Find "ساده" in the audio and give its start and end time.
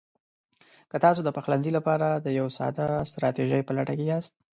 2.57-2.87